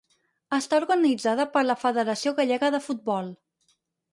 Està 0.55 0.77
organitzada 0.81 1.45
per 1.57 1.63
la 1.67 1.77
Federació 1.83 2.33
Gallega 2.41 2.73
de 2.77 2.81
Futbol. 2.87 3.29